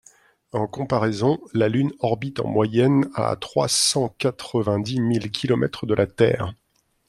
En 0.51 0.65
comparaison, 0.65 1.37
la 1.53 1.69
Lune 1.69 1.91
orbite 1.99 2.39
en 2.39 2.47
moyenne 2.47 3.07
à 3.13 3.35
trois 3.35 3.67
cents 3.67 4.09
quatre-vingt-dix 4.17 4.99
mille 4.99 5.29
kilomètres 5.29 5.85
de 5.85 5.93
la 5.93 6.07
Terre. 6.07 6.55